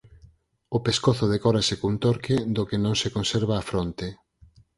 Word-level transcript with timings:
O 0.77 0.77
pescozo 0.85 1.25
decórase 1.35 1.73
cun 1.81 1.95
torque 2.05 2.35
do 2.55 2.63
que 2.69 2.77
non 2.85 2.95
se 3.01 3.09
conserva 3.15 3.55
a 3.57 3.65
fronte. 3.69 4.07